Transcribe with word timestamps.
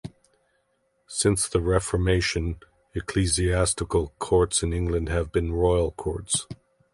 Since 1.07 1.47
the 1.47 1.61
Reformation, 1.61 2.59
ecclesiastical 2.95 4.15
courts 4.17 4.63
in 4.63 4.73
England 4.73 5.09
have 5.09 5.31
been 5.31 5.51
royal 5.53 5.91
courts. 5.91 6.47